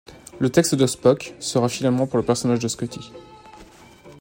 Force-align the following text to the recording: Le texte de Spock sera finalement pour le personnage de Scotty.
Le 0.39 0.49
texte 0.49 0.73
de 0.73 0.87
Spock 0.87 1.35
sera 1.39 1.69
finalement 1.69 2.07
pour 2.07 2.17
le 2.17 2.25
personnage 2.25 2.57
de 2.57 2.67
Scotty. 2.67 3.11